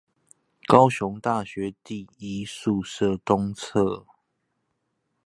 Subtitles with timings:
[0.65, 4.05] 高雄大學第一宿舍東側